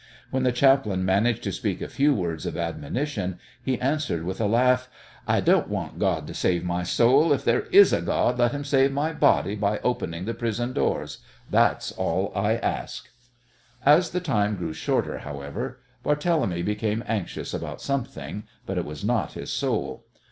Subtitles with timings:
[0.31, 4.47] When the chaplain managed to speak a few words of admonition he answered with a
[4.47, 4.89] laugh:
[5.27, 7.31] "I don't want God to save my soul.
[7.31, 11.19] If there is a God let him save my body by opening the prison doors.
[11.51, 13.09] That's all I ask."
[13.85, 19.33] As the time grew shorter, however, Barthélemy became anxious about something, but it was not
[19.33, 20.05] his soul.